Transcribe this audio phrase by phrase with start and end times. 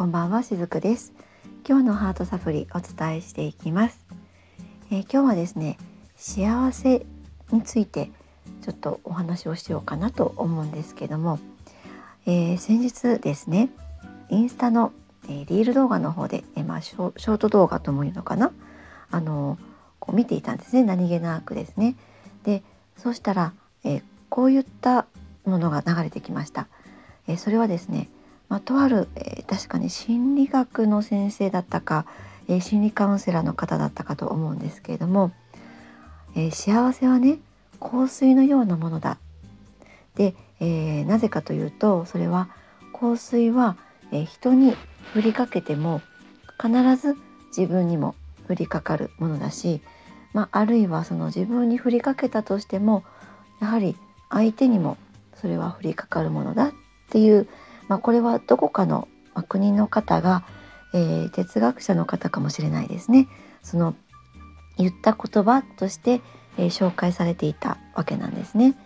[0.00, 1.12] こんばんはしずくです。
[1.68, 4.06] 今日のハートサプリお伝えしていきます、
[4.90, 5.76] えー、今日はですね
[6.16, 7.04] 幸せ
[7.52, 8.10] について
[8.62, 11.38] ちょっとお話をしようかなと思うんですけども、
[12.24, 13.68] えー、先日ですね
[14.30, 14.94] インスタの、
[15.28, 18.52] え、リール動画の方で、えまあ、ショート動画ともいうのかな？
[19.10, 19.58] あの
[19.98, 21.94] こう見ていたんですね何気なくですね。
[22.44, 22.62] で
[22.96, 23.52] そうしたら、
[23.84, 25.04] えこういった
[25.44, 26.68] ものが流れてきました。
[27.28, 28.08] えそれはですね、
[28.50, 32.04] ま、とある、え確かに心理学の先生だったか、
[32.48, 35.30] え心理カウンセラーの方だったかと思うんですけれども、
[36.36, 37.38] え幸せはね
[37.78, 39.18] 香水のようなものだ。
[40.16, 42.48] で、え、なぜかというとそれは
[42.92, 43.76] 香水は、
[44.10, 44.74] え人に
[45.12, 46.02] 振りかけても
[46.60, 47.16] 必ず
[47.56, 48.16] 自分にも
[48.48, 49.80] 降りかかるものだし、
[50.32, 53.04] まあ、あるいはその自分に降りかけたとしても
[53.60, 53.96] やはり
[54.28, 54.96] 相手にも
[55.34, 56.72] それは降りかかるものだっ
[57.10, 57.48] ていう、
[57.90, 59.08] まあ、これはどこかの
[59.48, 60.44] 国の方が、
[60.94, 63.26] えー、哲学者の方かもしれないですね。
[63.64, 63.96] その
[64.78, 66.20] 言った言葉として、
[66.56, 68.76] えー、紹介されていたわけなんですね。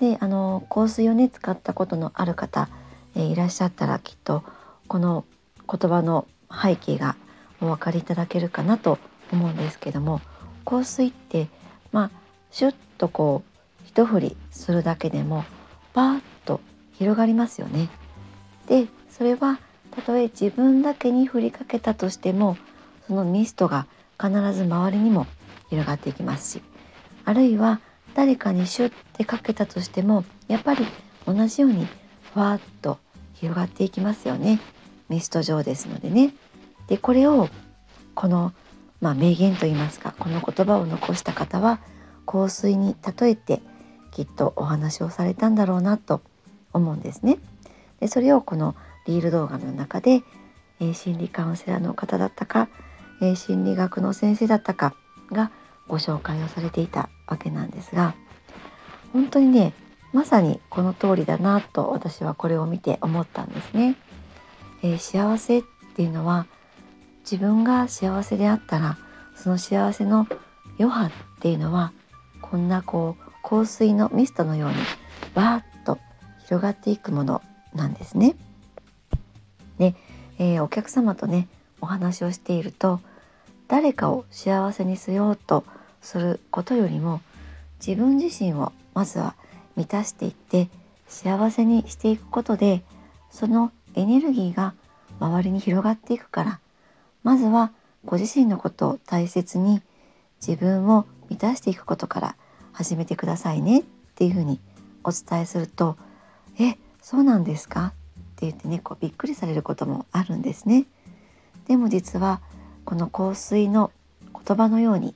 [0.00, 2.70] であの香水をね使ったことのある方、
[3.14, 4.42] えー、いらっしゃったらきっと
[4.86, 5.26] この
[5.70, 7.16] 言葉の背景が
[7.60, 8.98] お分かりいただけるかなと
[9.30, 10.22] 思うんですけども
[10.64, 11.48] 香水って
[11.92, 12.10] まあ
[12.50, 15.44] シュッとこう一振りするだけでも
[15.92, 16.62] パーッと
[16.94, 17.90] 広がりますよね。
[18.68, 19.58] でそれは
[19.90, 22.56] たとえ自分だけに振りかけたとしても
[23.06, 23.86] そのミストが
[24.20, 25.26] 必ず周りにも
[25.70, 26.62] 広がっていきますし
[27.24, 27.80] あるいは
[28.14, 30.86] 誰かにシュッてかけたとしてもやっぱり
[31.26, 31.86] 同じように
[32.34, 32.98] ふわっと
[33.34, 34.60] 広がっていきますよね
[35.08, 36.34] ミスト状ですのでね。
[36.86, 37.48] でこれを
[38.14, 38.52] この、
[39.00, 41.80] まあ、名言といいますかこの言葉を残した方は
[42.26, 43.60] 香水に例えて
[44.10, 46.22] きっとお話をされたんだろうなと
[46.72, 47.38] 思うんですね。
[48.00, 48.74] でそれをこの
[49.06, 50.22] リール動画の中で、
[50.80, 52.68] えー、心理カウンセラーの方だったか、
[53.20, 54.94] えー、心理学の先生だったか
[55.32, 55.50] が
[55.88, 58.14] ご紹介をされていたわけなんですが
[59.12, 59.72] 本当にね
[60.12, 63.96] まさにこの通りだなと私はこれを見て思ったんですね。
[64.82, 65.62] えー、幸せっ
[65.94, 66.46] ていうのは
[67.30, 68.96] 自分が幸せであったら
[69.34, 70.26] その幸せの
[70.78, 71.92] 余波っていうのは
[72.40, 74.76] こんなこう香水のミストのように
[75.34, 75.98] わーっと
[76.46, 77.42] 広がっていくもの
[77.74, 78.36] なんですね。
[79.78, 79.94] で、
[80.38, 81.48] えー、お客様とね
[81.80, 83.00] お話をしていると
[83.68, 85.64] 誰かを幸せにしようと
[86.00, 87.20] することよりも
[87.84, 89.34] 自分自身をまずは
[89.76, 90.68] 満たしていって
[91.06, 92.82] 幸せにしていくことで
[93.30, 94.74] そのエネルギーが
[95.20, 96.60] 周りに広がっていくから
[97.22, 97.72] まずは
[98.04, 99.82] ご自身のことを大切に
[100.44, 102.36] 自分を満たしていくことから
[102.72, 103.82] 始めてくださいねっ
[104.14, 104.60] ていうふうに
[105.04, 105.96] お伝えすると
[106.58, 106.76] 「え
[107.08, 107.90] そうなんですか?」っ
[108.36, 110.84] て言ってねこうびっくりされることもあるんですね。
[111.66, 112.42] でも実は
[112.84, 113.90] この香水の
[114.34, 115.14] 言葉のように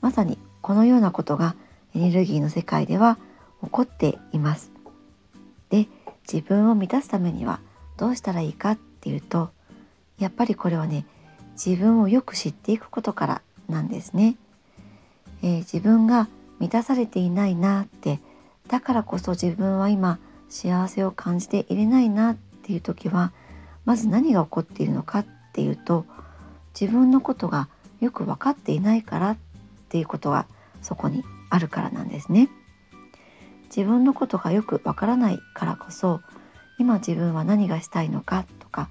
[0.00, 1.54] まさにこのようなことが
[1.94, 3.18] エネルギーの世界では
[3.62, 4.70] 起こっています。
[5.68, 5.86] で
[6.26, 7.60] 自分を満たすためには
[7.98, 9.50] どうしたらいいかっていうと
[10.18, 11.04] やっぱりこれはね
[11.62, 14.36] 自分をよく知っていくことからなんですね。
[15.42, 16.26] えー、自分が
[16.58, 18.18] 満たされていないなって
[18.66, 20.18] だからこそ自分は今
[20.48, 23.32] 幸せを感じていれないなっていう時は
[23.84, 26.06] まず何が起こっているのかっていうと
[26.78, 27.68] 自分のことが
[28.00, 29.36] よく分かっていないからっ
[29.88, 30.46] ていうことが
[30.82, 32.48] そこにあるからなんですね。
[33.74, 36.20] 自分のことがよくわからないからこそ
[36.78, 38.88] 今自分は何がしたいのかとか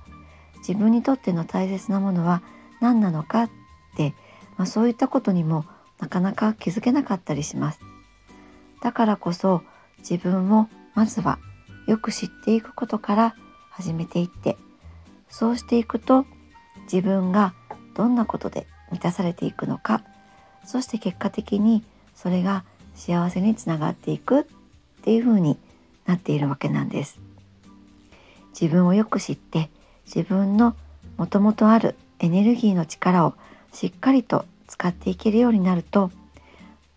[0.68, 2.42] 自分にとっての大切なものは
[2.82, 3.50] 何なのかっ
[3.96, 4.14] て、
[4.58, 5.66] まあ、そういったことにも
[6.00, 7.80] なかなか気づけなかったりします。
[8.82, 9.62] だからこそ
[10.00, 11.40] 自分をまずは
[11.88, 13.36] よく知っていくことから
[13.70, 14.58] 始めていって
[15.30, 16.26] そうしていくと
[16.84, 17.54] 自分が
[17.96, 20.04] どんなことで満たされていくのか
[20.66, 21.84] そして結果的に
[22.16, 22.64] それが
[22.96, 24.46] 幸せにつながっていくっ
[25.04, 25.58] ていうふうに
[26.06, 27.20] なっているわけなんです。
[28.60, 29.70] 自分をよく知って
[30.06, 30.76] 自分の
[31.18, 33.34] もともとあるエネルギーの力を
[33.74, 36.12] しっかりと使っていけるようになると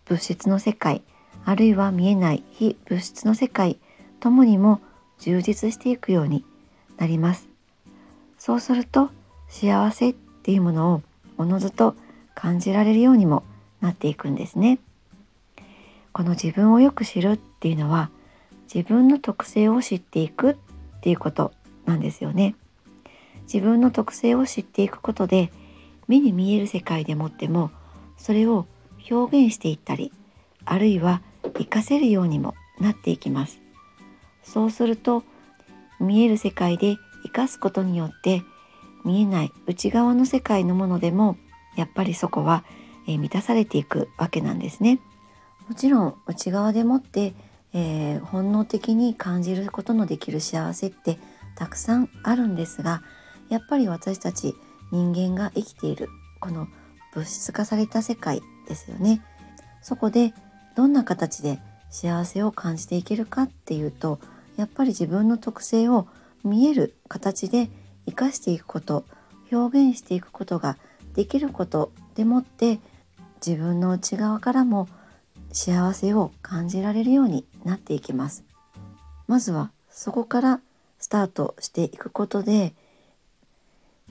[0.05, 1.01] 物質の世界
[1.45, 3.77] あるいは見えない非物質の世界
[4.19, 4.81] ともにも
[5.19, 6.43] 充実していくように
[6.97, 7.47] なります。
[8.37, 9.09] そうすると
[9.47, 11.01] 幸せっていうものを
[11.37, 11.95] おのずと
[12.35, 13.43] 感じられるようにも
[13.81, 14.79] なっていくんですね。
[16.13, 18.09] この自分をよく知るっていうのは
[18.73, 20.55] 自分の特性を知っていくっ
[21.01, 21.51] ていうこと
[21.85, 22.55] なんですよね。
[23.43, 25.51] 自分の特性を知っていくことで
[26.07, 27.71] 目に見える世界でもっても
[28.17, 28.65] それを
[29.09, 30.11] 表現していったり
[30.65, 31.21] あるいは
[31.53, 33.66] 活かせるようにもなっていきます。
[34.53, 35.23] そうすると
[35.99, 38.41] 見える世界で生かすことによって
[39.03, 41.37] 見えない内側の世界のものでも
[41.75, 42.63] やっぱりそこは、
[43.07, 44.99] え満たされていくわけなんですね。
[45.69, 47.33] もちろん内側でもって、
[47.73, 51.19] えー、本能的に感じることのできる幸せって
[51.55, 53.03] たくさんあるんですが
[53.49, 54.55] やっぱり私たち
[54.91, 56.09] 人間が生きている
[56.39, 56.67] この
[57.13, 59.21] 物質化された世界ですよね。
[59.81, 60.33] そこで
[60.75, 61.59] どんな形で
[61.89, 64.19] 幸せを感じていけるかっていうと
[64.57, 66.07] やっぱり自分の特性を
[66.43, 67.69] 見える形で
[68.05, 69.05] 生かしていくこと
[69.51, 70.77] 表現していくことが
[71.13, 72.79] できることでもって
[73.45, 74.87] 自分の内側からも
[75.51, 78.43] 幸せを感じられるようになっていきます。
[79.27, 80.61] まずはそこから
[80.99, 82.73] スタートしていくことで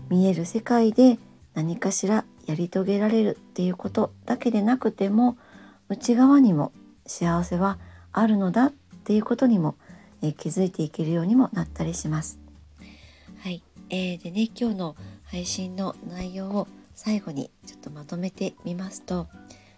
[0.09, 1.19] 見える世界で
[1.55, 5.37] 何かしらやり遂げられるっていうことだけでなくても
[5.89, 6.73] 内側にも
[7.07, 7.79] 幸せは
[8.13, 8.73] あるのだっ
[9.05, 9.77] ていうことにも、
[10.23, 12.39] え、気づいていけるようにもなったりします。
[13.39, 19.29] はい、えー、でね今日の配信の内容を最後にちょっとまとめてみますと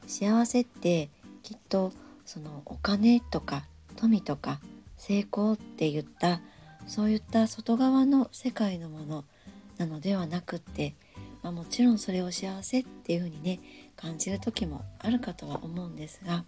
[0.06, 1.11] 幸せって
[1.43, 1.93] きっと
[2.25, 3.64] そのお金とか
[3.96, 4.61] 富とか
[4.96, 6.40] 成功っていった
[6.87, 9.25] そういった外側の世界のもの
[9.76, 10.94] なのではなくって、
[11.43, 13.61] まあ、もちろんそれを幸せっていうふうにね
[13.96, 16.44] 感じる時もあるかとは思うんですが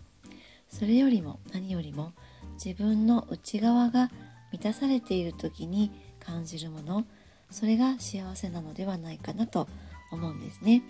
[0.71, 2.13] それよりも何よりも
[2.63, 4.11] 自分の内側が
[4.53, 7.07] 満たされている時に感じるもの
[7.51, 9.69] それが幸せなのではないかなと
[10.13, 10.83] 思うんですね。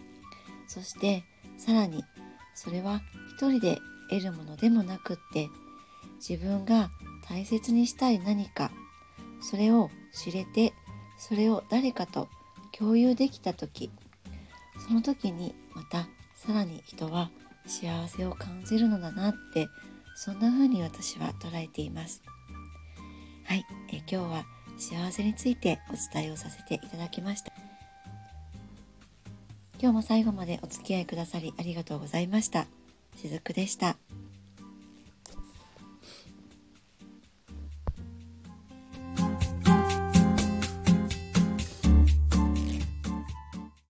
[0.66, 1.24] そして
[1.58, 2.04] さらに
[2.54, 3.78] それは一人で
[4.08, 5.48] 得るものでもなくって
[6.16, 6.90] 自分が
[7.28, 8.70] 大切にしたい何か
[9.40, 10.72] それを知れて
[11.18, 12.28] それを誰かと
[12.72, 13.90] 共有できた時
[14.86, 17.30] その時にまたさらに人は
[17.66, 19.68] 幸せを感じるのだなって
[20.22, 22.22] そんな風に私は捉えています。
[23.44, 24.44] はいえ今日は
[24.76, 27.50] 幸せについてお伝えをさせていただきました。
[29.80, 32.66] 今日も最後までお付き合いくださりありがとうございました。
[33.16, 33.96] しずくでした。